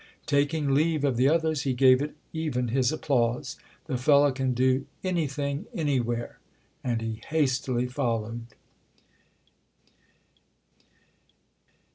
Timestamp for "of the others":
1.03-1.61